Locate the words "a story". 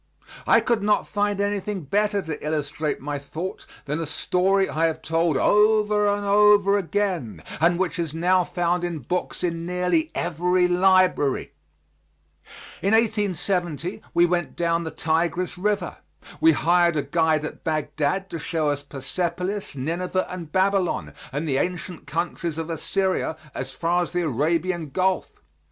3.99-4.67